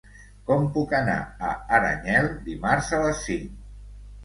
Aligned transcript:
Com 0.45 0.63
puc 0.77 0.95
anar 0.99 1.17
a 1.51 1.51
Aranyel 1.79 2.27
dimarts 2.49 2.91
a 2.97 3.03
les 3.07 3.25
cinc? 3.31 3.57